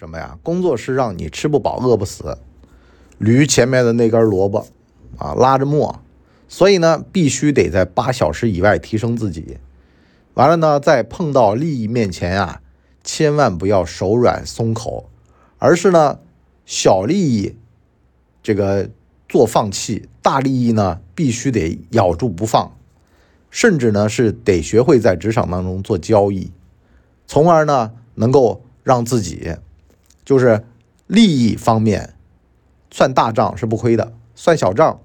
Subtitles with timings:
[0.00, 0.38] 什么呀？
[0.42, 2.38] 工作是让你吃不饱饿不死，
[3.18, 4.66] 驴前面的那根萝卜
[5.18, 6.00] 啊，拉着磨。
[6.48, 9.58] 所以呢，必须得在八小时以外提升自己。
[10.32, 12.62] 完了呢，在碰到利益面前啊，
[13.04, 15.10] 千万不要手软松口，
[15.58, 16.20] 而是呢，
[16.64, 17.54] 小利益
[18.42, 18.88] 这个
[19.28, 22.74] 做放弃，大利益呢必须得咬住不放，
[23.50, 26.50] 甚至呢是得学会在职场当中做交易，
[27.26, 29.56] 从而呢能够让自己
[30.30, 30.62] 就是
[31.08, 32.14] 利益方面
[32.92, 35.00] 算大账是不亏的，算小账。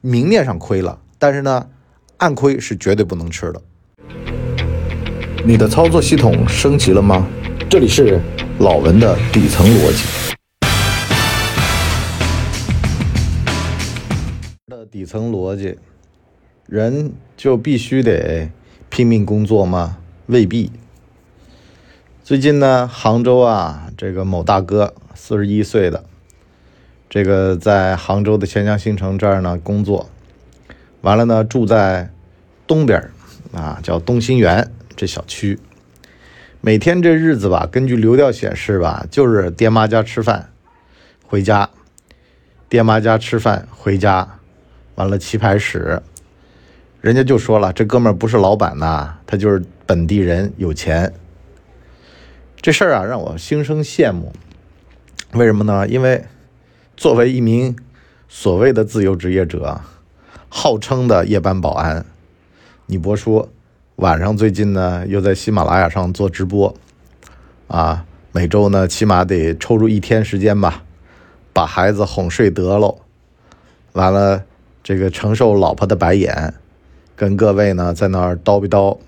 [0.00, 1.68] 明面上亏了，但是呢，
[2.16, 3.62] 暗亏是绝对不能吃的。
[5.44, 7.28] 你的操作系统升级了吗？
[7.70, 8.20] 这里是
[8.58, 10.34] 老文的底层逻辑。
[14.66, 15.78] 的底层逻辑，
[16.66, 18.50] 人就必须得
[18.88, 19.98] 拼命工作吗？
[20.26, 20.72] 未必。
[22.30, 26.04] 最近呢，杭州啊，这个某大哥，四十一岁的。
[27.08, 30.08] 这个在杭州的钱江新城这儿呢工作，
[31.00, 32.08] 完了呢住在
[32.68, 33.10] 东边
[33.52, 35.58] 啊，叫东新园这小区。
[36.60, 40.50] 每天这日子吧，根据流调显示吧，就是爹妈家吃饭，
[41.26, 41.68] 回家，
[42.68, 44.38] 爹妈家吃饭回家，
[44.94, 46.00] 完了棋牌室，
[47.00, 51.12] 人家就说了，这哥们儿不是老板呐，他就是本地人，有钱。
[52.60, 54.32] 这事儿啊，让我心生羡慕。
[55.32, 55.86] 为什么呢？
[55.88, 56.24] 因为。
[56.96, 57.74] 作为一名
[58.28, 59.80] 所谓的自由职业者，
[60.50, 62.04] 号称的夜班保安，
[62.84, 63.48] 你博叔
[63.96, 66.76] 晚上最近呢又在喜马拉雅上做直播，
[67.68, 70.82] 啊，每周呢起码得抽出一天时间吧，
[71.54, 72.98] 把孩子哄睡得喽，
[73.92, 74.44] 完了
[74.82, 76.52] 这个承受老婆的白眼，
[77.16, 78.98] 跟各位呢在那儿叨逼叨，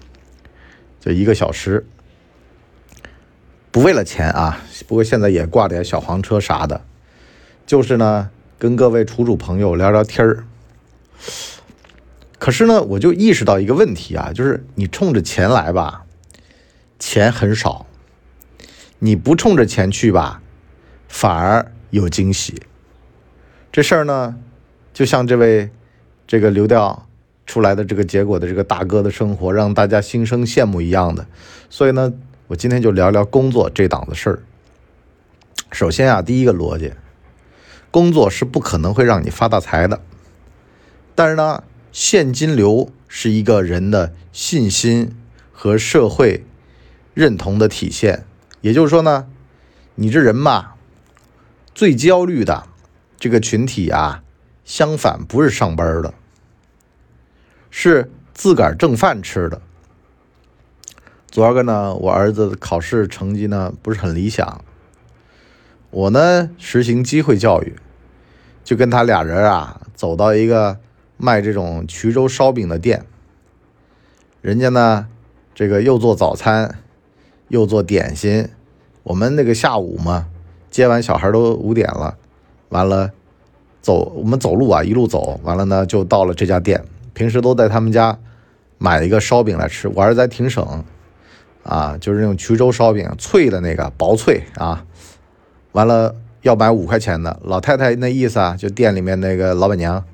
[0.99, 1.85] 就一个小时，
[3.73, 6.83] 不为了钱啊，不过现在也挂点小黄车啥的。
[7.65, 10.45] 就是呢，跟各位楚主朋友聊聊天儿。
[12.39, 16.05] 可是呢，我就意识到一个问题啊，就是你冲着钱来吧，
[16.99, 17.87] 钱很少；
[18.99, 20.43] 你不冲着钱去吧，
[21.09, 22.61] 反而有惊喜。
[23.71, 24.37] 这事儿呢，
[24.93, 25.71] 就像这位
[26.27, 27.09] 这个流调
[27.47, 31.27] 出来的这个结果的这个大哥的生活，让大家心生羡慕一样的。
[31.71, 32.13] 所以呢，
[32.53, 34.43] 我今天就聊聊工作这档子事儿。
[35.71, 36.93] 首先啊，第一个逻辑。
[37.91, 40.03] 工作是不可能会让你发大财的，
[41.15, 45.17] 但是呢，现金流是一个人的信心
[45.51, 46.45] 和社会
[47.15, 48.27] 认同的体现。
[48.61, 49.29] 也就是说呢，
[49.95, 50.75] 你这人嘛，
[51.75, 52.67] 最焦虑的
[53.19, 54.23] 这个群体啊，
[54.67, 56.13] 相反不是上班的，
[57.71, 59.63] 是自个儿挣饭吃的。
[61.33, 64.63] 昨儿个呢，我儿子考试成绩呢不是很理想。
[65.89, 67.75] 我呢，实行机会教育，
[68.63, 70.79] 就跟他俩人啊，走到一个
[71.17, 73.07] 卖这种衢州烧饼的店。
[74.43, 75.09] 人家呢，
[75.55, 76.81] 这个又做早餐，
[77.49, 78.51] 又做点心。
[79.03, 80.27] 我们那个下午嘛，
[80.71, 82.19] 接完小孩都五点了，
[82.69, 83.11] 完了
[83.81, 86.85] 走，我们走路啊，一路走，完了呢，就到了这家店。
[87.15, 88.19] 平时都在他们家
[88.77, 90.85] 买一个烧饼来吃，我儿子还挺省
[91.63, 94.85] 啊，就是那种衢州烧饼，脆的那个，薄脆啊。
[95.73, 100.05] 完了要买五块钱的，老太太那意思啊，就店里面那个老板娘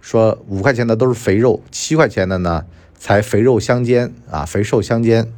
[0.00, 2.64] 说五块钱的都是肥肉，七块钱的呢
[2.94, 5.32] 才肥肉相间啊，肥瘦相间，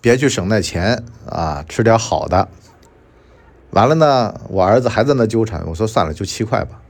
[0.00, 2.48] 别去省那钱啊，吃点好的。
[3.70, 6.82] 完了呢，我儿子还在那纠缠，我说算了，就七块吧，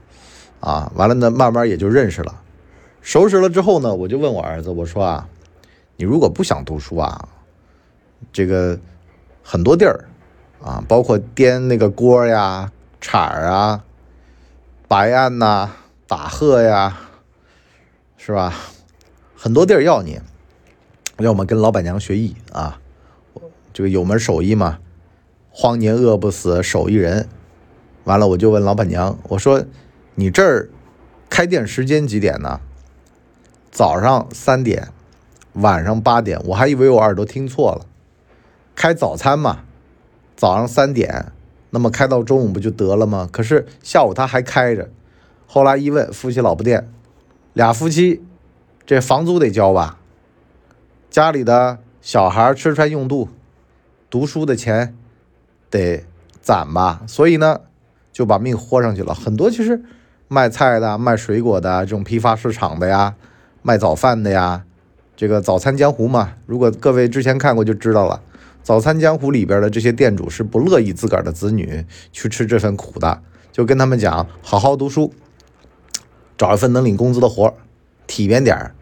[0.59, 2.41] 啊，完了呢，慢慢也就认识了，
[3.01, 5.29] 熟识了之后呢，我就问我儿子，我说啊，
[5.95, 7.29] 你如果不想读书啊，
[8.31, 8.79] 这个
[9.43, 10.05] 很多地儿。
[10.63, 13.83] 啊，包括颠那个锅呀、铲儿啊、
[14.87, 15.71] 白案呐、
[16.05, 16.99] 打鹤呀，
[18.15, 18.53] 是吧？
[19.35, 20.21] 很多地儿要你，
[21.17, 22.79] 要么跟老板娘学艺啊，
[23.73, 24.77] 这个有门手艺嘛，
[25.49, 27.27] 荒年饿不死，手艺人。
[28.03, 29.65] 完了，我就问老板娘，我说
[30.13, 30.69] ：“你这儿
[31.27, 32.61] 开店时间几点呢？”
[33.71, 34.89] 早上三点，
[35.53, 36.39] 晚上八点。
[36.45, 37.87] 我还以为我耳朵听错了，
[38.81, 39.59] 开早餐嘛。
[40.35, 41.31] 早上三点，
[41.69, 43.29] 那么开到中午不就得了吗？
[43.31, 44.89] 可是下午他还开着。
[45.45, 46.91] 后来一问，夫妻老婆店，
[47.53, 48.23] 俩夫妻，
[48.83, 49.99] 这房租得交吧？
[51.11, 53.29] 家里的小孩吃穿用度、
[54.09, 54.95] 读书的钱
[55.69, 56.03] 得
[56.41, 57.03] 攒吧？
[57.05, 57.61] 所以呢，
[58.11, 59.13] 就把命豁上去了。
[59.13, 59.83] 很多其实
[60.27, 63.13] 卖菜的、卖水果的、这种批发市场的呀、
[63.61, 64.63] 卖早饭的呀，
[65.15, 66.33] 这个早餐江湖嘛。
[66.47, 68.23] 如果各位之前看过就知道了。
[68.63, 73.21] 早餐江湖里边的这些店主是不乐意自个儿的子女去吃这份苦的，
[73.51, 75.13] 就跟他们讲：好好读书，
[76.37, 77.53] 找一份能领工资的活，
[78.05, 78.75] 体面点儿。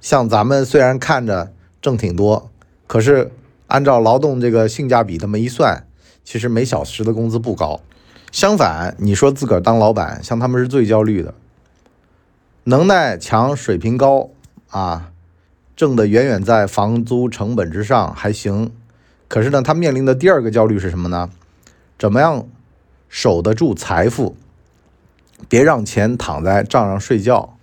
[0.00, 2.50] 像咱们虽然看着挣挺多，
[2.86, 3.32] 可是
[3.66, 5.84] 按照劳动这个性价比这么一算，
[6.22, 7.80] 其实每小时的工资不高。
[8.30, 11.34] 相反，你说自个儿当老板，像他们是最焦虑的，
[12.64, 14.30] 能耐强、水平高
[14.70, 15.10] 啊，
[15.74, 18.70] 挣的远远在房租成本之上，还行。
[19.28, 21.30] 可是呢，他面临的第二个焦虑是什么呢？
[21.98, 22.48] 怎么样
[23.08, 24.34] 守得住财富，
[25.48, 27.56] 别让钱躺在账上睡觉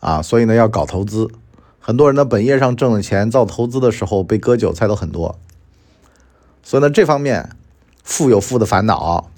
[0.00, 0.20] 啊？
[0.20, 1.30] 所以呢，要搞投资。
[1.78, 5.38] 很多人呢，本业上挣的钱，造投资的时候被割韭菜都很多。
[6.62, 7.50] 所以呢，这方面
[8.02, 9.30] 富有富的烦恼，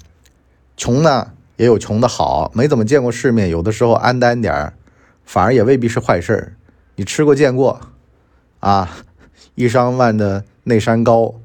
[0.75, 2.51] 穷呢也有穷的好。
[2.55, 4.73] 没怎么见过世面，有的时候安单点儿，
[5.23, 6.55] 反而也未必是坏事儿。
[6.95, 7.79] 你吃过见过
[8.59, 8.89] 啊？
[9.55, 11.35] 一商万的内山高。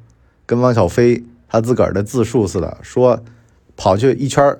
[0.48, 3.22] 跟汪小菲他自个儿的自述似的，说
[3.76, 4.56] 跑去一圈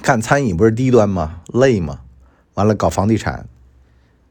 [0.00, 1.40] 干餐饮不是低端吗？
[1.52, 2.00] 累吗？
[2.54, 3.46] 完了搞房地产，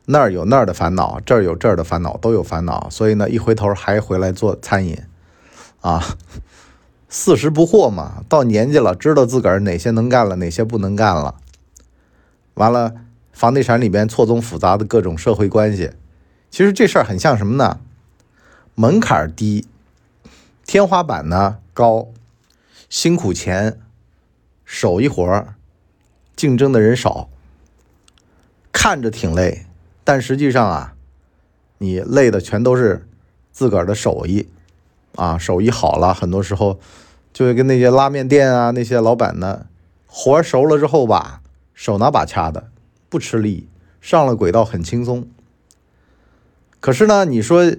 [0.06, 2.90] 那儿有那儿的烦恼，这儿有这儿的烦恼，都有烦恼。
[2.90, 4.98] 所以呢，一回头还回来做餐饮，
[5.82, 6.04] 啊，
[7.08, 11.36] 四十不惑嘛，到年纪了，知道自个儿哪些能干了，哪些不能干了。
[12.56, 12.96] 完了，
[13.32, 15.92] 房地产里边错综复杂的各种社会关系，
[16.50, 17.80] 其实这事儿很像什么呢？
[18.74, 19.68] 门槛低。
[20.66, 22.08] 天花板呢高，
[22.90, 23.78] 辛苦钱，
[24.64, 25.56] 手一活儿，
[26.36, 27.30] 竞争的人少，
[28.72, 29.66] 看着挺累，
[30.06, 30.94] 但实际上啊，
[31.80, 33.06] 你累的全都是
[33.52, 34.48] 自个儿的手艺
[35.16, 36.80] 啊，手艺好了，很多时候
[37.34, 39.66] 就会跟那些拉面店啊那些老板呢，
[40.08, 41.42] 活熟了之后吧，
[41.74, 42.70] 手拿把掐的，
[43.10, 43.68] 不吃力，
[44.00, 45.28] 上了轨道很轻松。
[46.80, 47.76] 可是呢，你说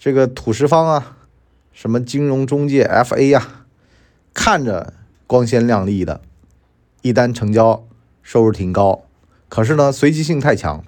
[0.00, 1.18] 这个土石方啊。
[1.72, 3.64] 什么金融中介 FA 呀，
[4.34, 4.92] 看着
[5.26, 6.20] 光鲜亮丽的，
[7.02, 7.86] 一单成交
[8.22, 9.04] 收入挺高，
[9.48, 10.84] 可是呢随机性太强，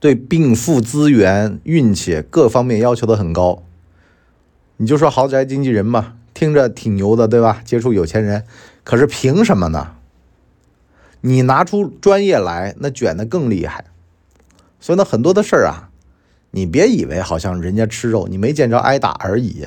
[0.00, 3.62] 对禀赋资源、运气各方面要求的很高。
[4.78, 7.62] 你就说豪宅经纪人嘛，听着挺牛的，对吧？
[7.64, 8.44] 接触有钱人，
[8.84, 9.96] 可是凭什么呢？
[11.22, 13.86] 你拿出专业来，那卷的更厉害。
[14.80, 15.85] 所以呢，很多的事儿啊。
[16.50, 19.66] 你别以为好像人家吃肉，你没见着挨打而已。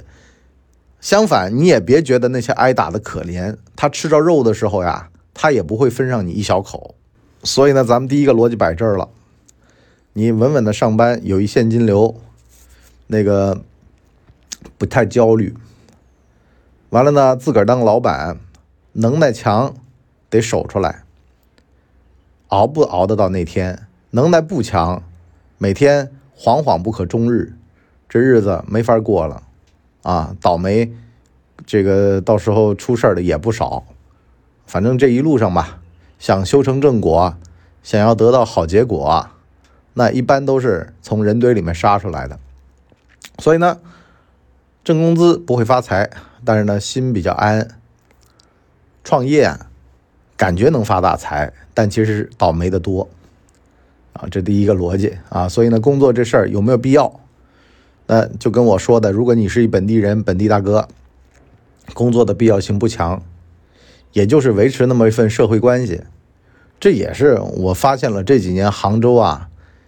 [0.99, 6.95] 相反，你也别觉得那些挨打的可怜，他吃着肉的时候呀，他也不会分上你一小口。
[7.43, 9.07] 所以呢，咱们第一个逻辑摆这儿了：
[10.13, 12.19] 你稳稳的上班，有一现金流，
[13.07, 13.61] 那个
[14.77, 15.55] 不太焦虑。
[16.89, 18.37] 完了呢，自个儿当老板，
[18.93, 19.73] 能耐强，
[20.29, 21.03] 得守出来。
[22.47, 23.87] 熬不熬得到那天？
[24.09, 25.01] 能耐不强，
[25.57, 26.11] 每天。
[26.39, 27.53] 惶惶不可终日，
[28.07, 29.44] 这日子没法过了，
[30.03, 30.89] 啊，倒霉，
[31.65, 33.83] 这个到时候出事儿的也不少。
[34.65, 35.81] 反正这一路上吧，
[36.18, 37.36] 想修成正果，
[37.83, 39.27] 想要得到好结果，
[39.95, 42.39] 那一般都是从人堆里面杀出来的。
[43.39, 43.80] 所以呢，
[44.81, 46.09] 挣工资不会发财，
[46.45, 47.68] 但是呢，心比较安。
[49.03, 49.57] 创业
[50.38, 53.09] 感觉能发大财，但其实倒霉的多。
[54.19, 57.19] 啊，这第一个逻辑啊，所以呢，工作这事儿有没有必要？
[58.06, 60.89] 那就跟我说的，如果你是一本地人、本地大哥，
[61.94, 63.21] 工作的必要性不强，
[64.11, 66.02] 也就是维持那么一份社会关系。
[66.81, 69.47] 这也是我发现了这几年杭州啊，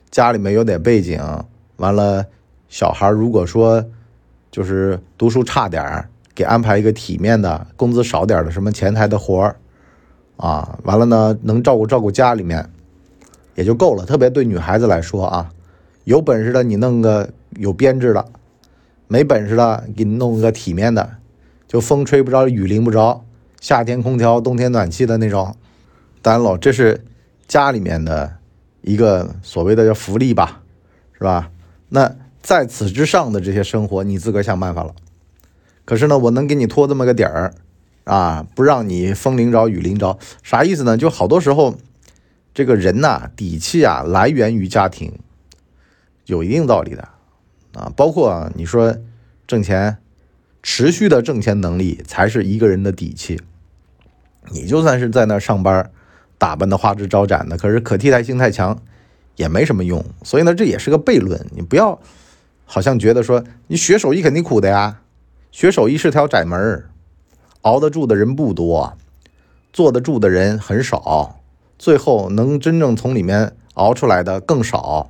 [0.10, 1.20] 家里面有点背景，
[1.76, 2.26] 完了
[2.70, 3.84] 小孩如果说
[4.50, 9.56] 就是读书差点儿，给安排一个体面的、工资少点的什么前台的活儿
[10.38, 12.70] 啊，完了呢，能照顾照顾家里面。
[13.56, 15.52] 也就够了，特别对女孩子来说啊，
[16.06, 18.26] 有本事的你弄个有编制的，
[19.08, 21.18] 没本事的给你弄个体面的，
[21.68, 23.24] 就风吹不着，雨淋不着，
[23.60, 25.56] 夏天空调，冬天暖气的那种。
[26.22, 27.04] 当然了，这是
[27.48, 28.38] 家里面的
[28.82, 30.62] 一个所谓的叫福利吧，
[31.14, 31.52] 是吧？
[31.90, 34.96] 那在此之上的这些生活，你自个儿想办法了。
[35.84, 37.54] 可是呢，我能给你拖这么个点儿
[38.06, 40.98] 啊，不让你风淋着，雨淋着，啥意思呢？
[40.98, 41.76] 就好多时候。
[42.54, 45.14] 这个人呐，底气啊，来源于家庭，
[46.26, 47.08] 有一定道理的
[47.74, 47.92] 啊。
[47.96, 48.98] 包括你说
[49.48, 49.98] 挣钱，
[50.62, 53.40] 持续的挣钱能力才是一个人的底气。
[54.52, 55.90] 你就算是在那上班，
[56.38, 58.78] 打扮的花枝招展的，可是可替代性太强，
[59.38, 60.04] 也没什么用。
[60.24, 61.46] 所以呢，这也是个悖论。
[61.52, 62.00] 你不要
[62.66, 65.02] 好像觉得说你学手艺肯定苦的呀，
[65.52, 66.86] 学手艺是条窄门，
[67.62, 68.98] 熬得住的人不多，
[69.72, 71.41] 坐得住的人很少。
[71.82, 75.10] 最后能真正从里面熬出来的更少，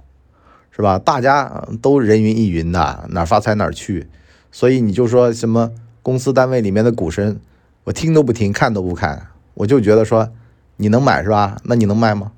[0.71, 0.97] 是吧？
[0.97, 4.07] 大家都人云亦云的，哪发财哪去。
[4.53, 7.41] 所以你就说什么公司单位里面的股神，
[7.83, 10.29] 我听都不听，看都不看，我就觉得说
[10.77, 11.57] 你能买是吧？
[11.65, 12.31] 那你能卖吗？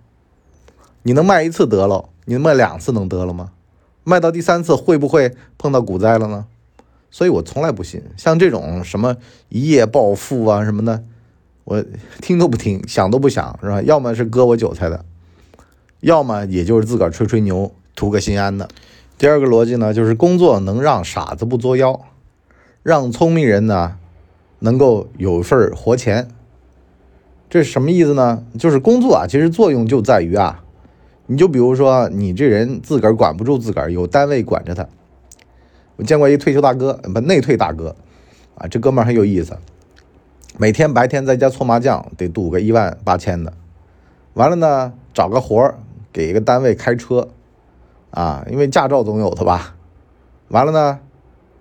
[1.03, 3.51] 你能卖一次得了，你卖两次能得了吗？
[4.03, 6.47] 卖到第三次会不会碰到股灾了呢？
[7.11, 9.15] 所以我从来不信，像这种什么
[9.49, 11.03] 一夜暴富啊什么的，
[11.63, 11.83] 我
[12.21, 13.81] 听都不听，想都不想，是吧？
[13.81, 15.05] 要么是割我韭菜的，
[16.01, 18.67] 要么也就是自个儿吹吹牛，图个心安的。
[19.17, 22.01] 第二个逻辑呢，就是工作能让傻子不作妖，
[22.81, 23.97] 让聪明人呢
[24.59, 26.27] 能够有份活钱。
[27.49, 28.43] 这是什么意思呢？
[28.57, 30.63] 就是工作啊，其实作用就在于啊，
[31.27, 34.87] 你就比如说你这人自个儿管不住自个儿，有单位管着他。
[35.95, 37.95] 我见过一退休大哥，不内退大哥，
[38.55, 39.55] 啊，这哥们儿很有意思，
[40.57, 43.53] 每天白天在家搓麻将，得赌个一万八千的，
[44.33, 45.79] 完了呢，找个活儿
[46.11, 47.29] 给一个单位开车，
[48.11, 49.75] 啊，因为驾照总有的吧，
[50.49, 50.99] 完了呢，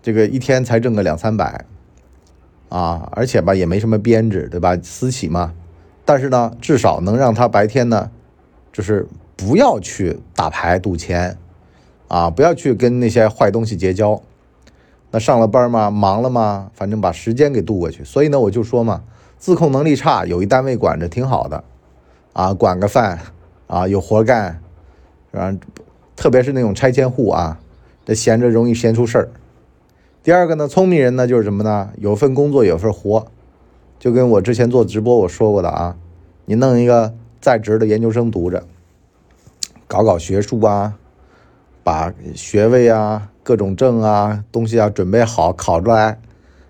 [0.02, 1.64] 这个一天才挣个两三百，
[2.68, 4.76] 啊，而且吧也没什么编制，对吧？
[4.82, 5.54] 私企嘛，
[6.04, 8.10] 但是呢，至少能让他白天呢，
[8.72, 11.38] 就是不要去打牌赌钱。
[12.08, 14.20] 啊，不要去跟那些坏东西结交。
[15.12, 18.02] 那上了班嘛，忙了嘛，反正把时间给度过去。
[18.02, 19.02] 所以呢，我就说嘛，
[19.38, 21.62] 自控能力差，有一单位管着挺好的。
[22.32, 23.18] 啊，管个饭，
[23.66, 24.58] 啊，有活干，
[25.30, 25.54] 是吧？
[26.16, 27.60] 特别是那种拆迁户啊，
[28.06, 29.28] 这闲着容易闲出事儿。
[30.22, 31.90] 第二个呢，聪明人呢就是什么呢？
[31.98, 33.26] 有份工作，有份活。
[33.98, 35.96] 就跟我之前做直播我说过的啊，
[36.46, 38.64] 你弄一个在职的研究生读着，
[39.86, 40.94] 搞搞学术啊。
[41.84, 46.20] 把学位啊、各种证啊、东西啊准备好，考出来，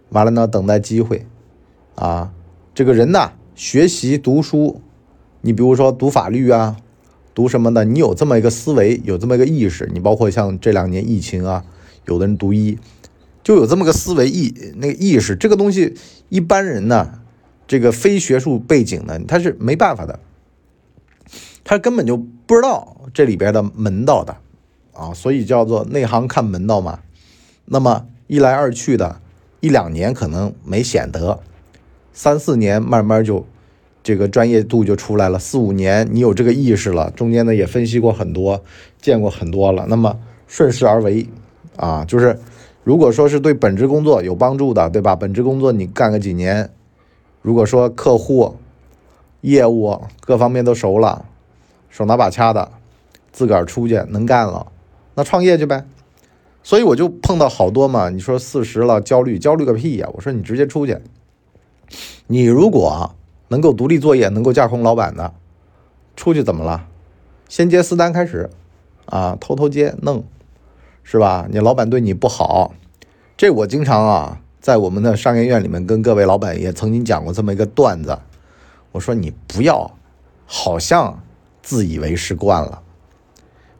[0.08, 1.26] 完了呢，等待机会，
[1.94, 2.32] 啊，
[2.74, 4.80] 这个人呢，学习读书，
[5.42, 6.76] 你比如说读法律啊，
[7.34, 11.64] 读什么的，你有这么一个思维，有这么一个意识，你包括像这两年疫情啊，
[12.06, 12.78] 有的人读医，
[13.42, 15.94] 就有这么个思维意那个意识，这个东西
[16.30, 17.20] 一般人呢，
[17.66, 20.18] 这个非学术背景的，他是没办法的，
[21.64, 24.36] 他根本就不知道这里边的门道的。
[24.92, 27.00] 啊，所以叫做内行看门道嘛。
[27.64, 29.20] 那么一来二去的，
[29.60, 31.40] 一两年可能没显得，
[32.12, 33.46] 三四年慢慢就
[34.02, 35.38] 这个专业度就出来了。
[35.38, 38.62] 四五年你有这个意识了，中间呢也分析过很多，
[39.00, 39.86] 见过很多了。
[39.88, 41.28] 那么顺势而为
[41.76, 42.38] 啊，就是
[42.84, 45.14] 如果说是对本职工作有帮助的，对吧？
[45.14, 46.68] 本职工作你干个几年，
[47.40, 48.56] 如果说客户、
[49.40, 51.24] 业务各方面都熟了，
[51.88, 52.72] 手拿把掐的，
[53.30, 54.71] 自个儿出去能干了。
[55.14, 55.86] 那创业去呗，
[56.62, 58.08] 所以我就碰到好多嘛。
[58.08, 60.08] 你说四十了焦虑，焦虑个屁呀！
[60.14, 60.98] 我说你直接出去。
[62.26, 63.14] 你如果
[63.48, 65.34] 能够独立作业，能够架空老板的，
[66.16, 66.86] 出去怎么了？
[67.48, 68.48] 先接私单开始，
[69.04, 70.24] 啊，偷偷接弄，
[71.02, 71.46] 是吧？
[71.50, 72.72] 你老板对你不好，
[73.36, 78.18] 这我经常啊，在我们的商业院里面跟各位老板也曾经讲过这么一个段子。
[78.92, 79.90] 我说你不要，
[80.46, 81.22] 好像
[81.62, 82.81] 自以为是惯了。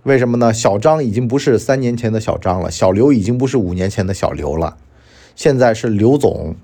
[0.04, 0.52] 为什么呢？
[0.52, 4.76] 小张已经不是三年前的小张了，小刘已经不是五年前的小刘了，
[5.36, 6.56] 现在是刘总，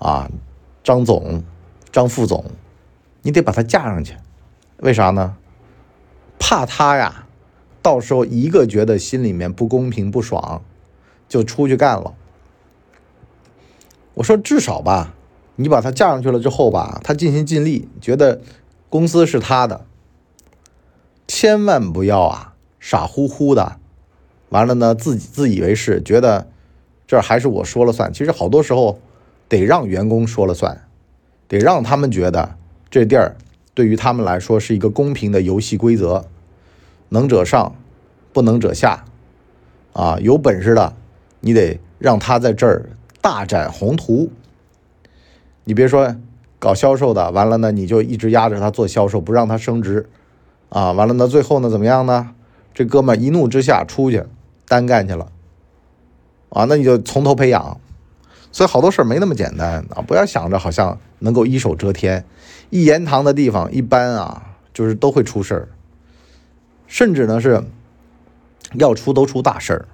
[0.00, 0.28] 啊，
[0.82, 1.44] 张总，
[1.92, 2.44] 张副总，
[3.22, 4.16] 你得把他架上去，
[4.78, 5.36] 为啥呢？
[6.40, 7.26] 怕他呀，
[7.80, 10.60] 到时候一个觉得心里面不公平不爽，
[11.28, 12.14] 就出去干了。
[14.14, 15.14] 我说至少吧，
[15.54, 18.40] 你把他架上去了之后吧，他尽心尽力，觉得
[18.88, 19.86] 公司是他的。
[21.28, 23.76] 千万不要啊，傻乎乎的，
[24.48, 26.48] 完了呢，自己自以为是，觉得
[27.06, 28.10] 这还是我说了算。
[28.12, 28.98] 其实好多时候
[29.46, 30.88] 得让员工说了算，
[31.46, 32.56] 得让他们觉得
[32.90, 33.36] 这地儿
[33.74, 36.24] 对于他们来说是一个公平的游戏规则，
[37.10, 37.76] 能者上，
[38.32, 39.04] 不能者下。
[39.92, 40.94] 啊，有本事的，
[41.40, 42.88] 你得让他在这儿
[43.20, 44.30] 大展宏图。
[45.64, 46.16] 你别说
[46.58, 50.08] 搞销售的，完了呢，你就一直压着他做销售，不让他升职。
[50.68, 52.34] 啊，完了呢，最后呢，怎么样呢？
[52.74, 54.24] 这哥们一怒之下出去
[54.66, 55.32] 单干去了。
[56.50, 57.80] 啊，那你就从头培养。
[58.50, 60.00] 所以好多事儿没那么简单啊！
[60.00, 62.24] 不要想着好像能够一手遮天，
[62.70, 65.68] 一言堂的地方一般啊，就是都会出事儿，
[66.86, 67.62] 甚至呢是
[68.74, 69.88] 要出都出大事儿。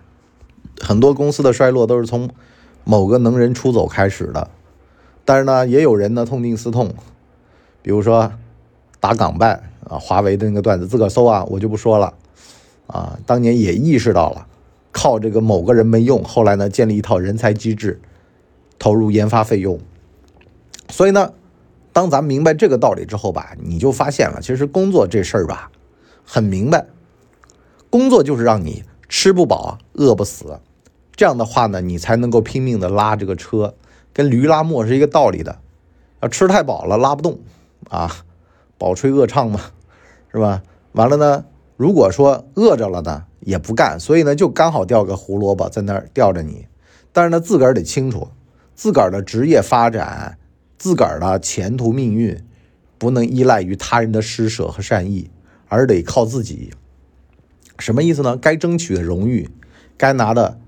[0.80, 2.30] 很多公司的衰落都是从
[2.84, 4.48] 某个能人出走开始的，
[5.24, 6.94] 但是呢，也有人呢痛定思痛，
[7.82, 8.32] 比如说
[9.00, 9.70] 打港办。
[9.88, 12.14] 啊，华为的那个段子自个搜啊，我就不说了。
[12.86, 14.46] 啊，当年也意识到了，
[14.92, 18.00] 靠这个某个人没用，后来呢，建立一套人才机制，
[18.78, 19.80] 投入研发费用。
[20.90, 21.32] 所以呢，
[21.94, 25.70] 当咱明白这个道理之后吧，你就发现了，其实工作这事儿吧，
[26.26, 26.86] 很明白，
[27.88, 30.60] 工作就是让你吃不饱、饿不死，
[31.16, 33.74] 这样的话呢，你才能够拼命的拉这个车，
[34.12, 35.58] 跟驴拉磨是一个道理的。
[36.20, 37.38] 要吃太饱了拉不动
[37.88, 38.10] 啊，
[38.76, 39.60] 饱吹饿唱嘛，
[40.34, 40.64] 是吧？
[40.92, 41.44] 完了呢，
[41.76, 46.66] 如果说饿着了呢，也不干，所以呢，就刚好吊个胡萝卜在那儿吊着你。
[47.12, 48.26] 但是呢，自个儿得清楚，
[48.74, 50.36] 自个儿的职业发展，
[50.76, 52.36] 自个儿的前途命运，
[52.98, 55.30] 不能依赖于他人的施舍和善意，
[55.68, 56.72] 而得靠自己。
[57.78, 58.36] 什么意思呢？
[58.36, 59.48] 该争取的荣誉，
[59.96, 60.58] 该拿的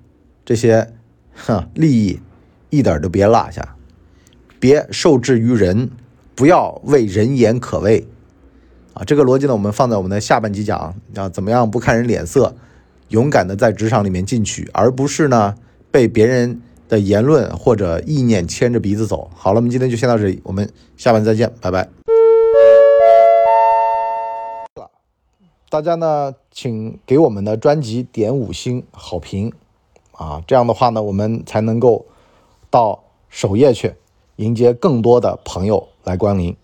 [0.44, 0.92] 这些
[1.34, 2.20] 哼利益，
[2.70, 3.74] 一点都别落下，
[4.60, 5.90] 别受制于人，
[6.36, 8.06] 不要为人言可畏
[8.96, 9.04] 啊！
[9.04, 12.54] 这个逻辑呢，我们放在我们的下半集讲啊，怎么样不看人脸色，
[13.08, 15.54] 勇敢的在职场里面进取，而不是呢
[15.90, 19.30] 被别人的言论或者意念牵着鼻子走。
[19.34, 21.86] 好了，我们今天就先到这里，我们下半再见，拜拜。
[25.68, 29.52] 大家呢，请给我们的专辑点五星好评，
[30.12, 32.06] 啊，这样的话呢，我们才能够
[32.70, 33.92] 到首页去
[34.36, 36.56] 迎接更多的朋友来光临。